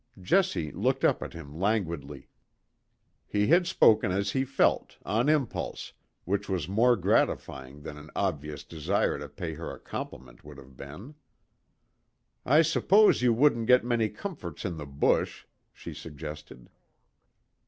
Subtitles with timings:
[0.19, 2.27] Jessie looked up at him languidly.
[3.27, 5.93] He had spoken as he felt, on impulse,
[6.25, 10.75] which was more gratifying than an obvious desire to pay her a compliment would have
[10.75, 11.13] been.
[12.47, 16.71] "I suppose you wouldn't get many comforts in the bush," she suggested.